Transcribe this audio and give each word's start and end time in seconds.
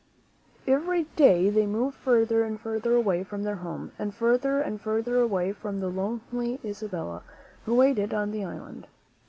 Every 0.65 1.03
day 1.15 1.51
they 1.51 1.67
moved 1.67 1.95
further 1.95 2.43
and 2.43 2.59
further 2.59 2.95
away 2.95 3.23
from 3.23 3.43
their 3.43 3.57
home, 3.57 3.91
and 3.99 4.15
further 4.15 4.59
and 4.59 4.81
further 4.81 5.19
away 5.19 5.51
from 5.53 5.79
the 5.79 5.89
lonely 5.89 6.59
Isabella, 6.65 7.21
who 7.65 7.75
waited 7.75 8.11
on 8.11 8.31
the 8.31 8.43
island. 8.43 8.87